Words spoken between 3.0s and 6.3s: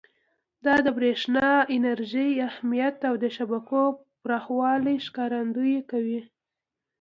او د شبکو پراخوالي ښکارندویي کوي.